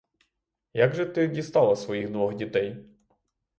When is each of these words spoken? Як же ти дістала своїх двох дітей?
Як 0.73 0.95
же 0.95 1.05
ти 1.05 1.27
дістала 1.27 1.75
своїх 1.75 2.09
двох 2.11 2.35
дітей? 2.35 2.85